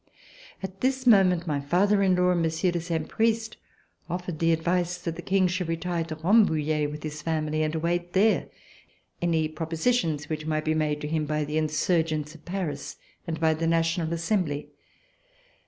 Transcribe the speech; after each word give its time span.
At 0.63 0.81
this 0.81 1.05
moment, 1.05 1.45
my 1.45 1.59
father 1.61 2.01
in 2.01 2.15
law 2.15 2.31
and 2.31 2.41
Monsieur 2.41 2.71
de 2.71 2.81
Saint 2.81 3.07
Priest 3.07 3.57
offered 4.09 4.39
the 4.39 4.51
advice 4.51 4.97
that 4.97 5.15
the 5.15 5.21
King 5.21 5.45
should 5.45 5.67
retire 5.67 6.03
to 6.05 6.15
Rambouillet 6.15 6.89
with 6.89 7.03
his 7.03 7.21
family 7.21 7.61
and 7.61 7.75
await 7.75 8.13
there 8.13 8.49
any 9.21 9.47
propositions 9.47 10.27
which 10.27 10.47
might 10.47 10.65
be 10.65 10.73
made 10.73 11.01
to 11.01 11.07
him 11.07 11.27
by 11.27 11.43
the 11.45 11.59
insurgents 11.59 12.33
of 12.33 12.45
Paris 12.45 12.95
and 13.27 13.39
by 13.39 13.53
the 13.53 13.67
National 13.67 14.11
Assembly. 14.11 14.69